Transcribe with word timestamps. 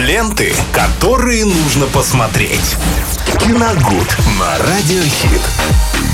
Ленты, 0.00 0.54
которые 0.72 1.44
нужно 1.44 1.84
посмотреть. 1.86 2.74
Киногуд 3.38 4.16
на 4.38 4.58
Радиохит. 4.58 5.42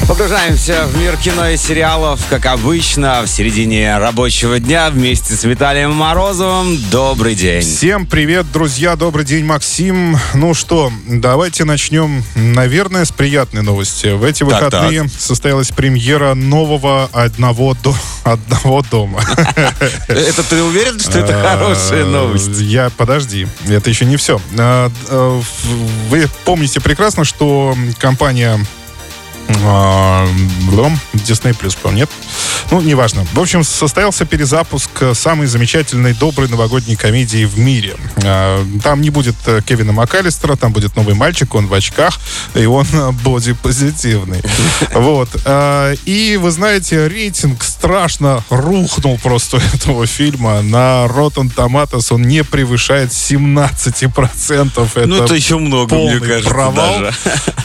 Погружаемся 0.08 0.86
в 0.86 0.96
мир 0.98 1.16
кино 1.16 1.49
и 1.49 1.57
сериалов, 1.57 2.20
как 2.30 2.46
обычно, 2.46 3.22
в 3.22 3.26
середине 3.28 3.99
рабочего 3.99 4.60
дня 4.60 4.88
вместе 4.91 5.34
с 5.34 5.42
Виталием 5.42 5.92
Морозовым. 5.92 6.78
Добрый 6.91 7.34
день. 7.34 7.62
Всем 7.62 8.07
привет, 8.07 8.46
друзья, 8.52 8.95
добрый 8.95 9.25
день, 9.25 9.45
Максим. 9.45 10.16
Ну 10.34 10.55
что, 10.55 10.93
давайте 11.09 11.64
начнем, 11.64 12.23
наверное, 12.37 13.05
с 13.05 13.11
приятной 13.11 13.62
новости. 13.62 14.09
В 14.09 14.23
эти 14.23 14.45
Так, 14.45 14.64
выходные 14.64 15.09
состоялась 15.09 15.71
премьера 15.71 16.34
нового 16.34 17.09
одного, 17.12 17.75
до... 17.82 17.93
одного 18.23 18.82
дома. 18.82 19.21
Это 20.09 20.43
ты 20.45 20.62
уверен, 20.62 21.00
что 21.00 21.18
это 21.18 21.32
хорошая 21.32 22.05
А, 22.05 22.07
новость? 22.07 22.61
Я, 22.61 22.91
подожди, 22.96 23.48
это 23.77 23.90
еще 23.90 24.04
не 24.04 24.16
все. 24.16 24.40
А, 24.58 24.90
а, 25.08 25.43
Вы 26.08 26.29
помните 26.44 26.80
прекрасно, 26.80 27.25
что 27.25 27.76
компания 27.99 28.58
а, 29.64 30.26
Disney 31.14 31.57
Plus, 31.58 31.76
нет? 31.93 32.11
Ну, 32.70 32.80
неважно. 32.80 33.24
В 33.33 33.41
общем, 33.41 33.65
состоялся 33.65 34.24
перезапуск 34.24 34.91
самой 35.15 35.46
замечательной, 35.46 36.15
доброй 36.15 36.48
новогодней 36.48 36.96
комедии 36.96 37.45
в 37.45 37.59
мире. 37.59 37.96
А, 38.24 38.65
Там 38.82 39.01
не 39.01 39.10
будет 39.10 39.37
э, 39.46 39.60
Кевина 39.65 39.92
МакАлистера, 39.92 40.56
там 40.56 40.73
будет 40.73 40.96
новый 40.96 41.15
мальчик, 41.15 41.55
он 41.55 41.66
в 41.66 41.74
очках, 41.74 42.19
и 42.55 42.66
он 42.66 42.87
э, 42.92 43.10
боди-позитивный. 43.12 44.42
Вот. 44.92 45.29
А, 45.45 45.92
И, 46.06 46.37
вы 46.37 46.51
знаете, 46.51 47.06
рейтинг 47.09 47.62
страшно 47.62 48.42
рухнул 48.51 49.18
просто 49.23 49.60
этого 49.74 50.07
фильма. 50.07 50.62
На 50.62 51.07
Rotten 51.07 51.52
Tomatoes 51.54 52.12
он 52.12 52.23
не 52.23 52.43
превышает 52.45 53.10
17%. 53.10 54.88
Это 54.95 55.07
Ну, 55.07 55.23
это 55.23 55.34
еще 55.34 55.59
много, 55.59 55.95
мне 55.96 56.18
кажется, 56.20 56.51
провал. 56.51 57.01
даже. 57.01 57.15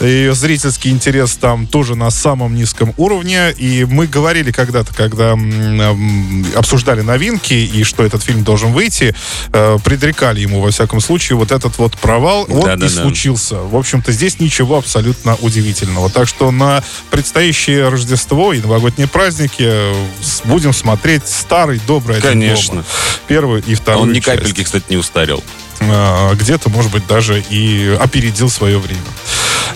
И 0.00 0.30
зрительский 0.34 0.90
интерес 0.90 1.36
там 1.36 1.66
тоже 1.66 1.94
на 1.94 2.10
самом 2.10 2.54
низком 2.54 2.94
уровне. 2.96 3.50
И 3.52 3.84
мы 3.84 4.06
говорили 4.06 4.50
когда 4.52 4.81
м, 4.98 5.80
м, 5.80 6.46
обсуждали 6.54 7.00
новинки 7.02 7.54
и 7.54 7.84
что 7.84 8.04
этот 8.04 8.22
фильм 8.22 8.44
должен 8.44 8.72
выйти, 8.72 9.14
э, 9.52 9.78
предрекали 9.84 10.40
ему, 10.40 10.60
во 10.60 10.70
всяком 10.70 11.00
случае, 11.00 11.36
вот 11.36 11.52
этот 11.52 11.78
вот 11.78 11.96
провал. 11.98 12.46
Он 12.50 12.60
Да-да-да. 12.62 12.86
и 12.86 12.88
случился. 12.88 13.56
В 13.56 13.76
общем-то, 13.76 14.12
здесь 14.12 14.40
ничего 14.40 14.78
абсолютно 14.78 15.36
удивительного. 15.36 16.10
Так 16.10 16.28
что 16.28 16.50
на 16.50 16.82
предстоящее 17.10 17.88
Рождество 17.88 18.52
и 18.52 18.60
новогодние 18.60 19.08
праздники 19.08 19.62
э, 19.64 20.06
будем 20.44 20.72
смотреть 20.72 21.26
старый 21.26 21.80
добрый 21.86 22.18
один 22.18 22.30
Конечно. 22.30 22.74
дома. 22.76 22.84
Первую 23.28 23.62
и 23.62 23.74
вторую 23.74 24.02
Он 24.04 24.12
ни 24.12 24.20
часть. 24.20 24.26
капельки, 24.40 24.64
кстати, 24.64 24.84
не 24.90 24.96
устарел. 24.96 25.42
А, 25.80 26.34
где-то, 26.34 26.70
может 26.70 26.92
быть, 26.92 27.06
даже 27.06 27.42
и 27.50 27.96
опередил 28.00 28.48
свое 28.50 28.78
время. 28.78 29.00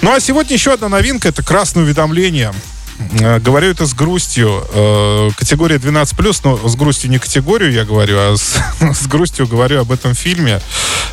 Ну 0.03 0.13
а 0.13 0.21
сегодня 0.21 0.55
еще 0.55 0.73
одна 0.73 0.89
новинка 0.89 1.29
это 1.29 1.43
красное 1.43 1.83
уведомление. 1.85 2.53
Э, 3.21 3.39
Говорю 3.41 3.71
это 3.71 3.87
с 3.87 3.95
грустью. 3.95 4.65
Э, 4.73 5.31
Категория 5.37 5.77
12+, 5.77 6.41
но 6.45 6.69
с 6.69 6.77
грустью 6.77 7.11
не 7.11 7.19
категорию 7.19 7.73
я 7.73 7.85
говорю, 7.85 8.17
а 8.19 8.37
с, 8.37 8.57
с 8.95 9.07
грустью 9.07 9.47
говорю 9.47 9.81
об 9.81 9.93
этом 9.93 10.15
фильме. 10.15 10.61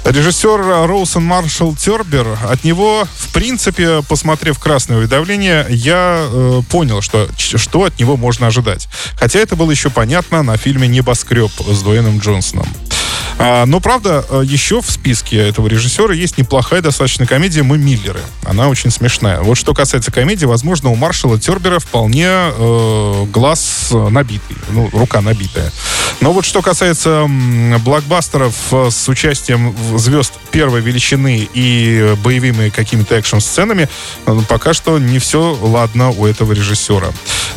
Режиссер 0.05 0.87
Роусон 0.87 1.23
Маршалл 1.23 1.75
Тербер, 1.75 2.27
от 2.49 2.63
него, 2.63 3.07
в 3.15 3.31
принципе, 3.33 4.01
посмотрев 4.03 4.59
«Красное 4.59 4.97
уведомление», 4.97 5.65
я 5.69 6.27
э, 6.29 6.61
понял, 6.69 7.01
что, 7.01 7.29
что 7.37 7.85
от 7.85 7.97
него 7.99 8.17
можно 8.17 8.47
ожидать. 8.47 8.89
Хотя 9.17 9.39
это 9.39 9.55
было 9.55 9.71
еще 9.71 9.89
понятно 9.89 10.43
на 10.43 10.57
фильме 10.57 10.87
«Небоскреб» 10.87 11.51
с 11.65 11.81
Дуэйном 11.81 12.19
Джонсоном. 12.19 12.67
А, 13.45 13.65
но, 13.65 13.81
правда, 13.81 14.25
э, 14.29 14.43
еще 14.45 14.81
в 14.81 14.89
списке 14.89 15.35
этого 15.35 15.67
режиссера 15.67 16.13
есть 16.13 16.37
неплохая 16.37 16.81
достаточно 16.81 17.25
комедия 17.25 17.61
«Мы 17.61 17.77
Миллеры». 17.77 18.21
Она 18.45 18.69
очень 18.69 18.89
смешная. 18.89 19.41
Вот 19.41 19.57
что 19.57 19.73
касается 19.73 20.13
комедии, 20.13 20.45
возможно, 20.45 20.89
у 20.91 20.95
Маршала 20.95 21.37
Тербера 21.37 21.79
вполне 21.79 22.25
э, 22.25 23.25
глаз 23.33 23.89
набитый, 23.91 24.55
ну, 24.69 24.89
рука 24.93 25.19
набитая. 25.19 25.73
Но 26.21 26.31
вот 26.31 26.45
что 26.45 26.61
касается 26.61 27.29
блокбастеров 27.83 28.55
э, 28.71 28.89
с 28.89 29.09
участием 29.09 29.75
звезд 29.97 30.31
первой 30.51 30.79
величины 30.79 31.45
и 31.53 32.15
боевыми 32.23 32.69
какими-то 32.69 33.15
экшн-сценами, 33.15 33.89
э, 34.25 34.39
пока 34.47 34.73
что 34.73 34.99
не 34.99 35.19
все 35.19 35.57
ладно 35.61 36.11
у 36.11 36.25
этого 36.25 36.53
режиссера. 36.53 37.09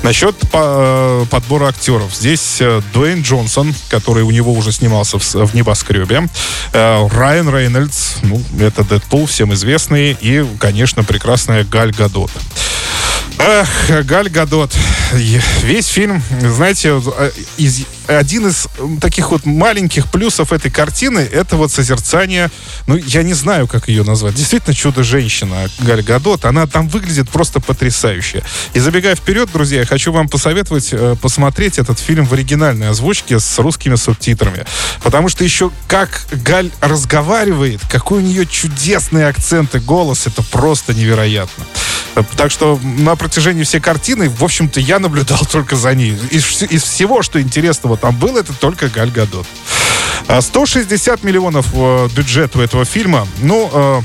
Насчет 0.02 0.36
по- 0.50 1.24
подбора 1.30 1.68
актеров. 1.68 2.12
Здесь 2.12 2.60
Дуэйн 2.92 3.22
Джонсон, 3.22 3.72
который 3.88 4.24
у 4.24 4.32
него 4.32 4.52
уже 4.52 4.72
снимался 4.72 5.18
в, 5.18 5.22
в 5.22 5.54
«Небоскребе», 5.76 6.28
э, 6.72 7.08
Райан 7.12 7.54
Рейнольдс, 7.54 8.16
ну, 8.22 8.42
это 8.58 8.82
Дэдпул, 8.84 9.26
всем 9.26 9.52
известный, 9.54 10.16
и, 10.18 10.44
конечно, 10.58 11.04
прекрасная 11.04 11.64
Галь 11.64 11.92
Гадот. 11.92 12.30
Эх, 13.38 14.04
Галь 14.06 14.30
Гадот. 14.30 14.74
Весь 15.62 15.86
фильм, 15.88 16.22
знаете, 16.40 17.00
э, 17.18 17.30
из- 17.58 17.84
один 18.06 18.48
из 18.48 18.68
таких 19.00 19.30
вот 19.30 19.46
маленьких 19.46 20.10
плюсов 20.10 20.52
этой 20.52 20.70
картины 20.70 21.20
это 21.20 21.56
вот 21.56 21.72
созерцание, 21.72 22.50
ну, 22.86 22.96
я 22.96 23.22
не 23.22 23.34
знаю, 23.34 23.66
как 23.66 23.88
ее 23.88 24.02
назвать. 24.02 24.34
Действительно, 24.34 24.74
чудо-женщина 24.74 25.68
Галь 25.80 26.02
Гадот. 26.02 26.44
Она 26.44 26.66
там 26.66 26.88
выглядит 26.88 27.28
просто 27.30 27.60
потрясающе. 27.60 28.42
И 28.74 28.80
забегая 28.80 29.14
вперед, 29.16 29.50
друзья, 29.52 29.80
я 29.80 29.86
хочу 29.86 30.12
вам 30.12 30.28
посоветовать 30.28 30.88
э, 30.92 31.16
посмотреть 31.20 31.78
этот 31.78 31.98
фильм 31.98 32.24
в 32.26 32.32
оригинальной 32.32 32.90
озвучке 32.90 33.38
с 33.38 33.58
русскими 33.58 33.96
субтитрами. 33.96 34.64
Потому 35.02 35.28
что 35.28 35.44
еще 35.44 35.70
как 35.88 36.26
Галь 36.32 36.70
разговаривает, 36.80 37.80
какой 37.90 38.18
у 38.18 38.22
нее 38.22 38.46
чудесный 38.46 39.28
акцент 39.28 39.74
и 39.74 39.78
голос, 39.78 40.26
это 40.26 40.42
просто 40.42 40.94
невероятно. 40.94 41.64
Э, 42.14 42.22
Так 42.36 42.50
что 42.50 42.80
на 42.82 43.14
протяжении 43.16 43.62
всей 43.62 43.80
картины, 43.80 44.28
в 44.28 44.42
общем-то, 44.42 44.80
я 44.80 44.98
наблюдал 44.98 45.40
только 45.50 45.76
за 45.76 45.94
ней. 45.94 46.16
Из, 46.30 46.62
из 46.62 46.82
всего, 46.82 47.22
что 47.22 47.40
интересного 47.40 47.95
там 47.96 48.16
было, 48.16 48.38
это 48.38 48.52
только 48.52 48.88
Галь 48.88 49.10
Гадот. 49.10 49.46
А 50.28 50.40
160 50.40 51.22
миллионов 51.22 51.66
э, 51.72 52.08
бюджет 52.14 52.56
у 52.56 52.60
этого 52.60 52.84
фильма. 52.84 53.26
Ну, 53.40 53.70
э, 53.72 54.02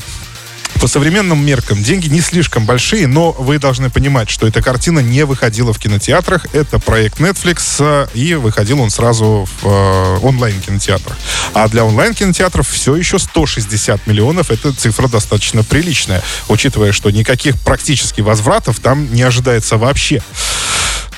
по 0.81 0.87
современным 0.87 1.45
меркам 1.45 1.83
деньги 1.83 2.07
не 2.07 2.21
слишком 2.21 2.65
большие, 2.65 3.05
но 3.05 3.33
вы 3.33 3.59
должны 3.59 3.91
понимать, 3.91 4.31
что 4.31 4.47
эта 4.47 4.63
картина 4.63 4.99
не 4.99 5.25
выходила 5.25 5.73
в 5.73 5.79
кинотеатрах. 5.79 6.47
Это 6.55 6.79
проект 6.79 7.19
Netflix, 7.19 7.75
э, 7.79 8.07
и 8.15 8.33
выходил 8.33 8.81
он 8.81 8.89
сразу 8.89 9.47
в 9.61 9.67
э, 9.67 10.17
онлайн-кинотеатрах. 10.23 11.17
А 11.53 11.67
для 11.67 11.85
онлайн-кинотеатров 11.85 12.67
все 12.67 12.95
еще 12.95 13.19
160 13.19 14.07
миллионов. 14.07 14.49
Это 14.49 14.73
цифра 14.73 15.07
достаточно 15.07 15.63
приличная, 15.63 16.23
учитывая, 16.47 16.93
что 16.93 17.11
никаких 17.11 17.59
практически 17.59 18.21
возвратов 18.21 18.79
там 18.79 19.13
не 19.13 19.21
ожидается 19.21 19.77
вообще. 19.77 20.23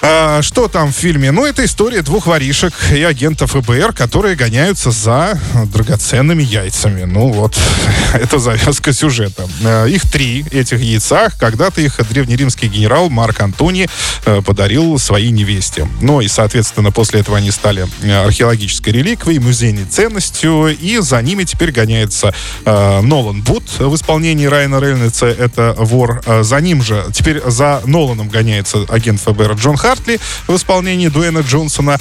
А, 0.05 0.41
что 0.41 0.67
там 0.67 0.91
в 0.91 0.95
фильме? 0.95 1.31
Ну, 1.31 1.45
это 1.45 1.63
история 1.63 2.01
двух 2.01 2.27
воришек 2.27 2.73
и 2.91 3.01
агентов 3.03 3.51
ФБР, 3.51 3.93
которые 3.93 4.35
гоняются 4.35 4.91
за 4.91 5.39
драгоценными 5.67 6.43
яйцами. 6.43 7.05
Ну, 7.05 7.31
вот, 7.31 7.57
это 8.13 8.37
завязка 8.37 8.91
сюжета. 8.91 9.47
А, 9.63 9.85
Их 9.85 10.11
три, 10.11 10.45
этих 10.51 10.81
яйца. 10.81 11.31
Когда-то 11.39 11.79
их 11.79 12.01
древнеримский 12.09 12.67
генерал 12.67 13.09
Марк 13.09 13.39
Антони 13.39 13.87
э, 14.25 14.41
подарил 14.41 14.99
своей 14.99 15.31
невесте. 15.31 15.87
Ну, 16.01 16.19
и, 16.19 16.27
соответственно, 16.27 16.91
после 16.91 17.21
этого 17.21 17.37
они 17.37 17.51
стали 17.51 17.87
э, 18.01 18.25
археологической 18.25 18.91
реликвией, 18.91 19.39
музейной 19.39 19.85
ценностью, 19.85 20.67
и 20.77 20.97
за 20.97 21.21
ними 21.21 21.45
теперь 21.45 21.71
гоняется 21.71 22.33
э, 22.65 23.01
Нолан 23.01 23.41
Бут 23.41 23.63
в 23.79 23.95
исполнении 23.95 24.47
Райана 24.47 24.81
Рейнольдса, 24.81 25.27
это 25.27 25.75
вор. 25.77 26.21
За 26.41 26.59
ним 26.59 26.83
же, 26.83 27.05
теперь 27.13 27.41
за 27.45 27.81
Ноланом 27.85 28.27
гоняется 28.27 28.85
агент 28.89 29.21
ФБР 29.21 29.53
Джон 29.53 29.77
Хартли 29.93 30.19
в 30.47 30.55
исполнении 30.55 31.07
Дуэна 31.07 31.39
Джонсона. 31.39 31.99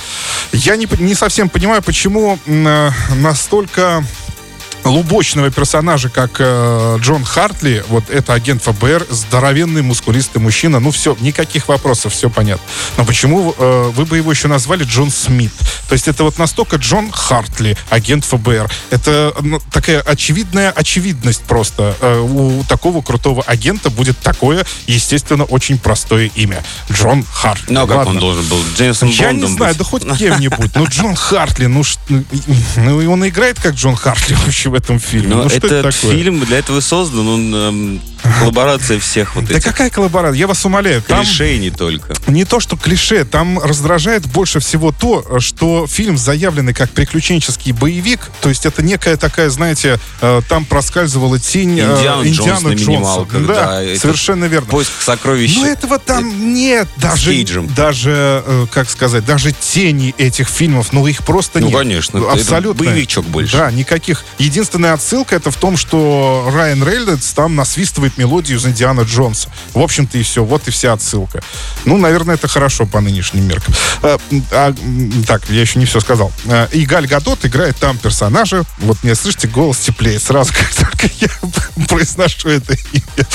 Я 0.53 0.77
не, 0.77 0.89
не 0.99 1.15
совсем 1.15 1.51
понимаю, 1.51 1.83
почему 1.83 2.39
э, 2.47 2.91
настолько 3.17 4.03
лубочного 4.85 5.51
персонажа, 5.51 6.09
как 6.09 6.33
э, 6.39 6.99
Джон 7.01 7.25
Хартли, 7.25 7.85
вот 7.89 8.11
это 8.11 8.35
агент 8.35 8.63
ФБР, 8.63 9.07
здоровенный, 9.11 9.83
мускулистый 9.83 10.41
мужчина, 10.41 10.81
ну 10.81 10.91
все, 10.91 11.17
никаких 11.21 11.69
вопросов, 11.69 12.13
все 12.13 12.31
понятно. 12.31 12.65
Но 12.97 13.05
почему 13.05 13.55
э, 13.57 13.91
вы 13.95 14.05
бы 14.05 14.17
его 14.17 14.31
еще 14.33 14.49
назвали 14.49 14.85
Джон 14.85 15.11
Смит? 15.11 15.53
То 15.89 15.95
есть 15.95 16.09
это 16.09 16.25
вот 16.25 16.39
настолько 16.39 16.77
Джон 16.77 17.11
Хартли, 17.13 17.77
агент 17.91 18.25
ФБР. 18.25 18.71
Это 18.91 19.35
ну, 19.41 19.61
такая 19.71 20.01
очевидная 20.01 20.71
очевидность 20.71 21.43
просто. 21.43 21.97
Э, 22.01 22.19
у 22.21 22.65
такого 22.65 23.03
крутого 23.03 23.43
агента 23.43 23.91
будет 23.91 24.19
такое, 24.19 24.65
естественно, 24.87 25.45
очень 25.45 25.79
простое 25.79 26.31
имя. 26.35 26.63
Джон 26.91 27.25
Хартли. 27.31 27.73
Ну, 27.73 27.83
а 27.83 27.87
как 27.87 27.97
Ладно. 27.99 28.13
он 28.13 28.19
должен 28.19 28.45
был? 28.47 28.59
Джеймсом 28.77 29.09
Я 29.11 29.29
Бондом 29.29 29.51
не 29.51 29.57
знаю, 29.57 29.73
быть? 29.73 29.79
да 29.79 29.85
хоть 29.85 30.19
кем-нибудь. 30.19 30.71
Ну, 30.75 30.87
Джон 30.87 31.15
Хартли, 31.15 31.67
ну, 31.67 31.83
ну, 32.09 32.25
и- 32.33 32.41
ну, 32.77 33.13
он 33.13 33.27
играет 33.29 33.61
как 33.61 33.75
Джон 33.75 33.97
Хартли 33.97 34.35
вообще 34.35 34.72
в 34.73 34.75
этом 34.75 34.99
фильме. 34.99 35.29
Но 35.37 35.43
Ну, 35.45 35.49
что 35.49 35.59
это 35.59 35.67
этот 35.77 35.95
такое? 35.95 36.17
фильм 36.17 36.41
для 36.41 36.59
этого 36.59 36.81
создан, 36.81 37.29
он 37.29 37.55
эм, 37.55 38.01
Коллаборация 38.39 38.99
всех 38.99 39.35
вот 39.35 39.45
Да 39.47 39.57
этих 39.57 39.65
какая 39.71 39.91
коллаборация? 39.91 40.39
Я 40.39 40.47
вас 40.47 40.65
умоляю. 40.65 41.03
Там 41.03 41.25
клишей 41.25 41.59
не 41.59 41.71
только. 41.71 42.15
не 42.27 42.45
то, 42.45 42.61
что 42.61 42.77
клише, 42.77 43.25
там 43.25 43.59
раздражает 43.59 44.27
больше 44.27 44.61
всего 44.61 44.93
то, 44.93 45.41
что 45.41 45.87
фильм 45.87 46.17
заявленный 46.17 46.75
как 46.75 46.91
приключенческий 46.91 47.73
боевик, 47.73 48.31
то 48.41 48.49
есть 48.49 48.67
это 48.67 48.83
некая 48.83 49.17
такая, 49.17 49.51
знаете, 49.51 49.99
э, 50.21 50.41
там 50.49 50.65
проскальзывала 50.65 51.39
тень 51.39 51.79
э, 51.81 51.83
Индиана 52.25 52.75
Джонс 52.75 52.81
Джонса. 52.81 53.27
Да, 53.33 53.67
да, 53.67 53.83
это 53.83 54.01
совершенно 54.01 54.45
верно. 54.47 54.69
Поиск 54.69 54.93
сокровищ. 55.01 55.57
Но 55.57 55.67
этого 55.67 55.99
там 55.99 56.55
нет. 56.55 56.89
Даже, 56.97 57.31
Кейджем. 57.33 57.73
даже, 57.75 58.43
э, 58.47 58.67
как 58.71 58.89
сказать, 58.91 59.25
даже 59.25 59.53
тени 59.53 60.15
этих 60.19 60.49
фильмов, 60.49 60.93
ну 60.93 61.07
их 61.07 61.25
просто 61.25 61.59
Ну, 61.61 61.67
нет. 61.69 61.77
конечно, 61.77 62.19
это 62.19 62.33
Абсолютно. 62.33 62.85
боевичок 62.85 63.25
больше. 63.27 63.57
Да, 63.57 63.71
никаких. 63.71 64.25
Единственная 64.39 64.93
отсылка 64.95 65.37
это 65.37 65.51
в 65.51 65.57
том, 65.57 65.77
что 65.77 66.51
Райан 66.55 66.83
Рейнольдс 66.87 67.33
там 67.33 67.57
насвистывает 67.57 68.12
мелодию 68.17 68.59
из 68.59 68.67
Индиана 68.67 69.03
Джонса. 69.03 69.49
В 69.75 69.81
общем-то 69.81 70.19
и 70.19 70.23
все. 70.23 70.45
Вот 70.45 70.67
и 70.69 70.71
вся 70.71 70.93
отсылка. 70.93 71.43
Ну, 71.85 71.97
наверное, 71.97 72.35
это 72.35 72.49
хорошо 72.49 72.87
по 72.87 73.01
нынешним 73.01 73.47
меркам. 73.47 73.75
А, 74.03 74.19
а, 74.51 74.75
м, 74.83 75.25
так, 75.25 75.49
я 75.49 75.61
еще 75.61 75.79
не 75.79 75.85
все 75.87 76.01
сказал. 76.01 76.33
А, 76.49 76.67
И 76.73 76.85
Галь 76.87 77.07
Гадот 77.07 77.45
играет 77.45 77.77
там 77.77 77.99
персонажа. 77.99 78.65
Вот 78.79 79.03
мне, 79.03 79.15
слышите, 79.15 79.49
голос 79.49 79.79
теплеет 79.79 80.23
сразу, 80.23 80.53
как 80.53 80.75
только 80.75 81.11
я 81.21 81.29
произношу 81.89 82.49
это 82.49 82.75
имя. 82.93 83.27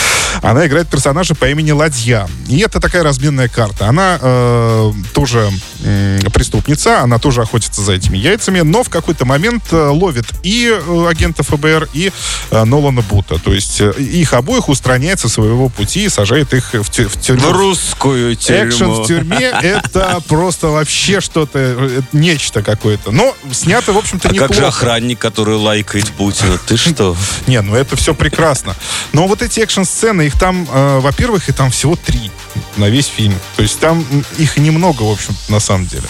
Она 0.48 0.66
играет 0.66 0.88
персонажа 0.88 1.36
по 1.36 1.50
имени 1.50 1.72
Ладья. 1.72 2.26
И 2.48 2.60
это 2.60 2.80
такая 2.80 3.04
разменная 3.04 3.50
карта. 3.50 3.88
Она 3.90 4.18
э, 4.22 4.92
тоже 5.14 5.52
м, 5.84 6.20
преступница, 6.32 7.02
она 7.02 7.20
тоже 7.20 7.42
охотится 7.42 7.82
за 7.82 7.92
этими 7.92 8.18
яйцами, 8.18 8.62
но 8.62 8.82
в 8.84 8.90
какой-то 8.90 9.26
момент 9.26 9.64
э, 9.72 9.76
ловит 9.90 10.24
и 10.44 10.70
э, 10.74 11.08
агента 11.10 11.44
ФБР, 11.44 11.90
и 11.94 12.14
э, 12.52 12.64
Нолана 12.64 13.02
Бута. 13.02 13.40
То 13.40 13.52
есть 13.52 13.82
э, 13.82 13.92
их 14.00 14.32
обоих 14.32 14.70
устраняет 14.70 15.20
со 15.20 15.28
своего 15.28 15.68
пути 15.68 16.06
и 16.06 16.10
сажает 16.10 16.54
их 16.54 16.74
в, 16.74 16.90
тю- 16.90 17.10
в 17.10 17.20
тюрьму. 17.20 17.50
В 17.50 17.52
русскую 17.52 18.34
Экшен 18.36 18.70
тюрьму. 18.70 19.04
в 19.04 19.08
тюрьме 19.08 19.50
это 19.62 20.22
просто 20.30 20.68
вообще 20.68 21.20
что-то, 21.20 21.60
э, 21.60 22.02
нечто 22.14 22.64
какое-то. 22.64 23.12
Но 23.12 23.36
снято, 23.52 23.92
в 23.92 23.98
общем-то, 23.98 24.30
А 24.30 24.34
как 24.34 24.54
же 24.54 24.62
неплохо. 24.62 24.68
охранник, 24.68 25.20
который 25.20 25.56
лайкает 25.58 26.08
Путина? 26.12 26.58
Ты 26.66 26.78
что? 26.78 27.18
Не, 27.48 27.62
ну 27.62 27.76
это 27.76 27.98
все 27.98 28.14
прекрасно. 28.14 28.78
Но 29.12 29.28
вот 29.28 29.42
эти 29.42 29.60
экшн-сцены, 29.60 30.28
их 30.28 30.37
там, 30.40 30.68
э, 30.72 31.00
во-первых, 31.00 31.50
и 31.50 31.52
там 31.52 31.72
всего 31.72 31.96
три 31.96 32.32
на 32.78 32.90
весь 32.90 33.08
фильм. 33.08 33.38
То 33.56 33.62
есть 33.62 33.80
там 33.80 34.06
их 34.38 34.58
немного, 34.58 35.04
в 35.04 35.12
общем 35.12 35.36
на 35.50 35.60
самом 35.60 35.88
деле. 35.88 36.08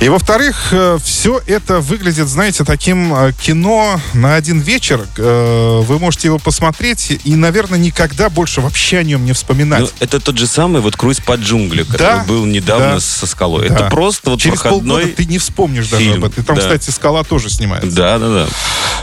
И 0.00 0.08
во-вторых, 0.08 0.74
все 1.02 1.40
это 1.46 1.80
выглядит, 1.80 2.28
знаете, 2.28 2.64
таким 2.64 3.14
э, 3.14 3.32
кино 3.32 4.00
на 4.12 4.34
один 4.34 4.60
вечер. 4.60 5.00
Э, 5.16 5.80
Вы 5.82 5.98
можете 5.98 6.28
его 6.28 6.38
посмотреть 6.38 7.18
и, 7.24 7.34
наверное, 7.36 7.78
никогда 7.78 8.28
больше 8.28 8.60
вообще 8.60 8.98
о 8.98 9.02
нем 9.02 9.24
не 9.24 9.32
вспоминать. 9.32 9.80
Ну, 9.80 9.88
это 10.00 10.20
тот 10.20 10.36
же 10.36 10.46
самый 10.46 10.82
вот 10.82 10.96
круиз 10.96 11.20
по 11.20 11.34
джунглям, 11.34 11.86
который 11.86 12.18
Да, 12.18 12.24
был 12.24 12.44
недавно 12.44 12.94
да, 12.94 13.00
со 13.00 13.26
скалой. 13.26 13.68
Да. 13.68 13.74
Это 13.74 13.84
просто 13.90 14.30
вот 14.30 14.40
Через 14.40 14.60
полгода 14.60 14.84
проходной... 14.84 15.12
ты 15.12 15.24
не 15.24 15.38
вспомнишь 15.38 15.88
даже 15.88 16.04
фильм, 16.04 16.24
об 16.24 16.30
этом. 16.30 16.44
И 16.44 16.46
там, 16.46 16.56
да. 16.56 16.62
кстати, 16.62 16.90
скала 16.90 17.24
тоже 17.24 17.48
снимается. 17.48 17.90
Да, 17.90 18.18
да, 18.18 18.28
да. 18.28 18.46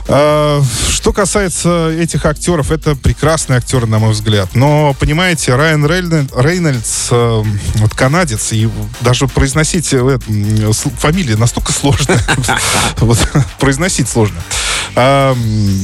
А, 0.08 0.62
Что 0.90 1.14
касается 1.14 1.90
этих 1.90 2.26
актеров, 2.26 2.72
это 2.72 2.96
прекрасные 2.96 3.58
актеры, 3.58 3.88
на 3.88 3.98
мой 4.00 4.12
взгляд. 4.12 4.50
Но, 4.54 4.96
понимаете, 5.00 5.56
Райан 5.56 5.86
Рейнольд- 5.86 6.32
Рейнольдс, 6.40 7.08
э, 7.12 7.44
вот 7.76 7.94
канадец, 7.96 8.52
и 8.54 8.70
даже 9.02 9.28
произносить 9.28 9.94
фамилии 10.90 11.36
настолько 11.36 11.72
сложно. 11.72 12.18
Вот, 12.98 13.18
Произносить 13.60 14.08
сложно. 14.10 14.42
А, 14.96 15.36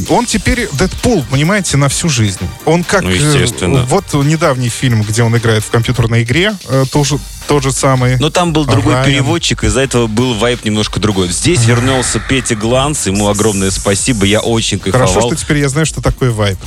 Он 0.09 0.25
теперь 0.25 0.67
Дэдпул, 0.73 1.23
понимаете, 1.29 1.77
на 1.77 1.89
всю 1.89 2.09
жизнь. 2.09 2.47
Он 2.65 2.83
как... 2.83 3.03
Ну, 3.03 3.09
э, 3.09 3.15
естественно. 3.15 3.83
Вот 3.83 4.13
недавний 4.13 4.69
фильм, 4.69 5.01
где 5.01 5.23
он 5.23 5.35
играет 5.37 5.63
в 5.63 5.69
компьютерной 5.69 6.23
игре, 6.23 6.53
э, 6.67 6.85
тоже 6.91 7.17
тот 7.47 7.63
же 7.63 7.71
самый. 7.71 8.17
Но 8.19 8.29
там 8.29 8.53
был 8.53 8.65
другой 8.65 8.93
Райан. 8.93 9.05
переводчик, 9.09 9.63
из-за 9.63 9.81
этого 9.81 10.07
был 10.07 10.33
вайп 10.35 10.65
немножко 10.65 10.99
другой. 10.99 11.29
Здесь 11.29 11.65
вернулся 11.65 12.19
Петя 12.19 12.55
Гланс, 12.55 13.07
ему 13.07 13.27
огромное 13.29 13.71
спасибо, 13.71 14.25
я 14.25 14.39
очень 14.41 14.79
Хорошо, 14.79 14.97
кайфовал. 15.05 15.29
что 15.29 15.35
теперь 15.43 15.57
я 15.59 15.69
знаю, 15.69 15.85
что 15.85 16.01
такое 16.01 16.31
вайп. 16.31 16.57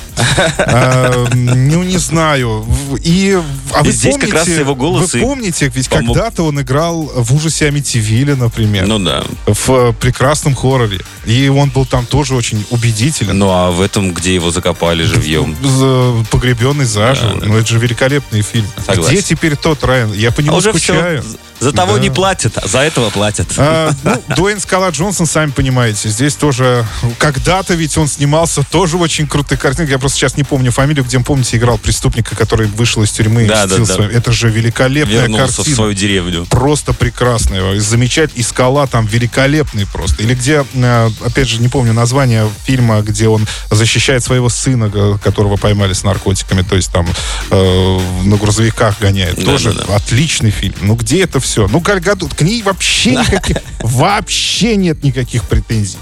А, 0.59 1.27
Ну, 1.35 1.82
не 1.82 1.99
знаю. 1.99 2.67
И, 3.03 3.38
а 3.73 3.82
вы 3.82 3.93
здесь 3.93 4.17
как 4.19 4.32
раз 4.32 4.49
его 4.49 4.75
голос 4.75 5.12
Вы 5.15 5.21
помните, 5.21 5.71
ведь 5.75 5.88
когда-то 5.88 6.44
он 6.44 6.61
играл 6.61 7.11
в 7.15 7.35
ужасе 7.35 7.67
Амитивилля, 7.69 8.37
например, 8.37 8.87
Ну 8.87 8.99
да. 8.99 9.23
в 9.47 9.71
э, 9.71 9.93
прекрасном 9.93 10.55
хорроре. 10.55 11.00
И 11.27 11.49
он 11.49 11.71
был 11.71 11.87
там 11.87 12.06
тоже 12.06 12.35
очень 12.35 12.65
убедителен. 12.71 13.38
Ну 13.38 13.50
а 13.50 13.71
в 13.71 13.81
этом, 13.81 14.12
где 14.12 14.35
его 14.35 14.50
закопали 14.50 15.03
живьем. 15.05 15.56
За- 15.62 16.25
Погребенный 16.31 16.85
заживо. 16.85 17.38
Ну, 17.43 17.56
это 17.56 17.67
же 17.69 17.79
великолепный 17.79 18.43
фильм. 18.43 18.67
Где 18.88 19.23
теперь 19.23 19.56
тот 19.56 19.82
Райан? 19.85 20.12
Я 20.12 20.31
по 20.32 20.41
А 20.43 20.61
уже 20.70 20.78
скучаю. 20.78 21.22
все. 21.22 21.38
За 21.61 21.73
того 21.73 21.95
Да. 21.95 22.01
не 22.01 22.11
платят, 22.11 22.57
а 22.59 22.67
за 22.67 22.81
этого 22.81 23.11
платят. 23.11 23.49
А, 23.59 23.93
ну, 24.03 24.23
Дуэйн 24.37 24.61
Скала 24.61 24.91
Джонсон, 24.91 25.27
сами 25.27 25.51
понимаете, 25.51 26.09
здесь 26.09 26.35
тоже 26.35 26.87
когда-то 27.19 27.75
ведь 27.75 27.97
он 27.99 28.09
снимался 28.09 28.62
тоже 28.71 28.97
в 28.97 29.01
очень 29.03 29.27
крутых 29.27 29.61
картинках. 29.61 29.91
Я 29.93 29.99
просто 29.99 30.19
сейчас 30.19 30.37
не 30.37 30.43
помню 30.45 30.73
фамилию, 30.73 31.05
где, 31.05 31.19
помните, 31.21 31.57
играл 31.59 31.79
преступника, 31.79 32.35
который 32.35 32.67
вышел 32.69 33.03
из 33.03 33.11
тюрьмы 33.11 33.45
и 33.45 33.47
Да, 33.47 33.67
да, 33.67 33.79
мстил 33.79 33.87
да. 33.87 33.95
своим. 33.95 34.11
Это 34.11 34.33
же 34.33 34.49
великолепная 34.51 35.21
Вернулся 35.23 35.53
в 35.53 35.57
картина. 35.57 35.77
свою 35.77 35.93
деревню. 35.93 36.47
Просто 36.47 36.93
прекрасная. 36.93 37.79
Замечательная. 37.81 38.41
И 38.41 38.43
скала 38.43 38.87
там 38.87 39.06
великолепный 39.06 39.87
просто. 39.87 40.23
Или 40.23 40.35
где, 40.35 40.65
э, 40.75 41.11
опять 41.25 41.49
же, 41.49 41.61
не 41.61 41.69
помню 41.69 41.93
название 41.93 42.49
фильма, 42.65 43.01
где 43.03 43.29
он 43.29 43.47
защищает 43.71 44.25
своего 44.25 44.49
сына, 44.49 44.91
которого 45.23 45.56
поймали 45.56 45.93
с 45.93 46.05
наркотиками. 46.05 46.63
То 46.63 46.77
есть 46.77 46.91
там 46.91 47.06
э, 47.51 47.99
на 48.25 48.37
грузовиках 48.37 48.99
гоняет. 49.01 49.37
Да, 49.37 49.45
Тоже 49.45 49.73
да, 49.73 49.85
да. 49.87 49.97
отличный 49.97 50.51
фильм. 50.51 50.75
Ну 50.81 50.95
где 50.95 51.23
это 51.23 51.39
все? 51.41 51.50
Ну 51.56 51.81
Галь 51.81 52.00
Гадот, 52.00 52.35
к 52.35 52.43
ней 52.43 52.62
вообще 52.62 53.17
никаких, 53.17 53.56
вообще 53.81 54.76
нет 54.76 55.02
никаких 55.02 55.44
претензий. 55.44 55.99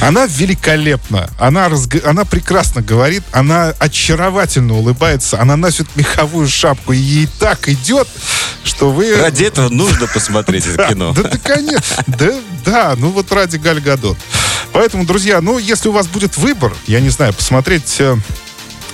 Она 0.00 0.26
великолепна. 0.26 1.30
Она, 1.38 1.68
разг- 1.68 2.04
она 2.04 2.24
прекрасно 2.24 2.82
говорит. 2.82 3.22
Она 3.32 3.74
очаровательно 3.78 4.74
улыбается. 4.74 5.40
Она 5.40 5.56
носит 5.56 5.88
меховую 5.96 6.48
шапку. 6.48 6.92
И 6.92 6.98
ей 6.98 7.28
так 7.38 7.68
идет, 7.68 8.08
что 8.64 8.90
вы... 8.90 9.16
Ради 9.16 9.44
этого 9.44 9.68
нужно 9.68 10.06
посмотреть 10.06 10.66
это 10.66 10.88
кино. 10.88 11.12
Да, 11.12 11.22
да, 11.22 11.38
конечно. 11.38 12.04
Да, 12.06 12.34
да, 12.64 12.94
ну 12.96 13.10
вот 13.10 13.30
ради 13.32 13.56
Галь 13.56 13.80
Гадот. 13.80 14.18
Поэтому, 14.72 15.04
друзья, 15.04 15.40
ну, 15.40 15.58
если 15.58 15.88
у 15.88 15.92
вас 15.92 16.06
будет 16.06 16.36
выбор, 16.36 16.74
я 16.86 17.00
не 17.00 17.10
знаю, 17.10 17.32
посмотреть... 17.32 18.00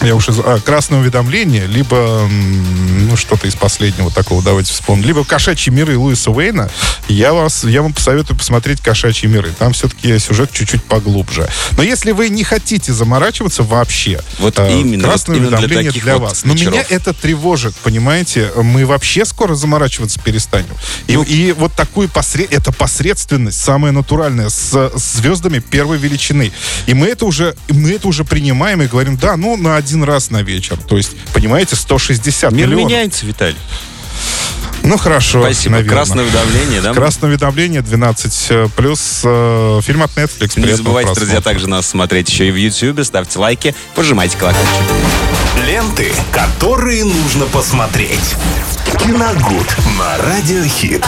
Я 0.04 0.14
уж 0.14 0.28
из... 0.28 0.38
а, 0.38 0.60
красное 0.60 1.00
уведомление, 1.00 1.66
либо 1.66 2.28
ну 2.28 3.16
что-то 3.16 3.46
из 3.46 3.54
последнего 3.54 4.10
такого, 4.10 4.42
давайте 4.42 4.72
вспомним. 4.72 5.06
Либо 5.06 5.24
кошачьи 5.24 5.72
миры 5.72 5.96
Луиса 5.96 6.30
Уэйна. 6.30 6.70
Я, 7.08 7.32
вас, 7.32 7.64
я 7.64 7.82
вам 7.82 7.92
посоветую 7.92 8.36
посмотреть 8.36 8.80
кошачьи 8.80 9.28
миры. 9.28 9.52
Там 9.58 9.72
все-таки 9.72 10.18
сюжет 10.18 10.50
чуть-чуть 10.52 10.82
поглубже. 10.84 11.48
Но 11.76 11.82
если 11.82 12.12
вы 12.12 12.28
не 12.28 12.44
хотите 12.44 12.92
заморачиваться 12.92 13.62
вообще, 13.62 14.20
Вот 14.38 14.58
э, 14.58 14.80
именно, 14.80 15.04
красное 15.04 15.38
вот 15.38 15.42
именно 15.42 15.56
для 15.58 15.66
уведомление 15.66 16.02
для 16.02 16.14
вот 16.14 16.28
вас. 16.28 16.44
Но 16.44 16.54
меня 16.54 16.70
вечеров. 16.70 16.90
это 16.90 17.12
тревожит, 17.12 17.74
понимаете? 17.76 18.50
Мы 18.56 18.86
вообще 18.86 19.24
скоро 19.24 19.54
заморачиваться 19.54 20.20
перестанем. 20.20 20.74
И, 21.06 21.16
Ну, 21.16 21.22
и 21.22 21.52
вот 21.52 21.72
такую 21.74 22.08
посред... 22.08 22.52
это 22.52 22.72
посредственность, 22.72 23.60
самая 23.60 23.92
натуральная, 23.92 24.48
с 24.48 24.92
звездами 24.94 25.58
первой 25.58 25.98
величины. 25.98 26.52
И 26.86 26.94
мы 26.94 27.06
это 27.06 27.24
уже, 27.24 27.54
мы 27.68 27.92
это 27.92 28.08
уже 28.08 28.24
принимаем 28.24 28.82
и 28.82 28.86
говорим, 28.86 29.16
да, 29.16 29.36
ну, 29.36 29.56
на 29.56 29.76
один 29.76 29.93
раз 30.02 30.30
на 30.30 30.42
вечер. 30.42 30.76
То 30.88 30.96
есть, 30.96 31.12
понимаете, 31.32 31.76
160 31.76 32.50
Мир 32.52 32.66
миллионов. 32.66 32.90
меняется, 32.90 33.26
Виталий. 33.26 33.56
Ну, 34.82 34.98
хорошо, 34.98 35.40
Спасибо. 35.42 35.76
наверное. 35.76 35.94
Красное 35.96 36.24
уведомление, 36.24 36.80
да? 36.82 36.92
Красное 36.92 37.30
уведомление 37.30 37.80
12 37.80 38.72
плюс 38.76 39.20
э, 39.24 39.80
фильм 39.82 40.02
от 40.02 40.10
Netflix. 40.16 40.60
Не 40.60 40.72
забывайте, 40.76 41.14
друзья, 41.14 41.36
просмотра. 41.36 41.50
также 41.52 41.68
нас 41.68 41.86
смотреть 41.86 42.28
еще 42.28 42.48
и 42.48 42.50
в 42.50 42.56
YouTube. 42.56 43.02
Ставьте 43.04 43.38
лайки, 43.38 43.74
пожимайте 43.94 44.36
колокольчик. 44.36 44.68
Ленты, 45.66 46.12
которые 46.32 47.04
нужно 47.04 47.46
посмотреть. 47.46 48.34
Киногуд 48.98 49.74
на 49.98 50.18
Радиохит. 50.18 51.04